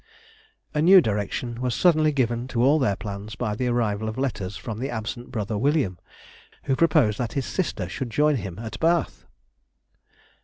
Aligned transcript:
A 0.73 0.81
new 0.81 0.99
direction 0.99 1.61
was 1.61 1.75
suddenly 1.75 2.11
given 2.11 2.47
to 2.47 2.63
all 2.63 2.79
their 2.79 2.95
plans 2.95 3.35
by 3.35 3.53
the 3.53 3.67
arrival 3.67 4.09
of 4.09 4.17
letters 4.17 4.57
from 4.57 4.79
the 4.79 4.89
absent 4.89 5.29
brother 5.31 5.59
William, 5.59 5.99
who 6.63 6.75
proposed 6.75 7.19
that 7.19 7.33
his 7.33 7.45
sister 7.45 7.87
should 7.87 8.09
join 8.09 8.37
him 8.37 8.57
at 8.57 8.79
Bath— 8.79 9.27